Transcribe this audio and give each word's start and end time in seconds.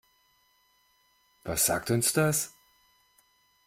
Was 1.43 1.67
sagt 1.67 1.91
uns 1.91 2.11
das? 2.11 2.55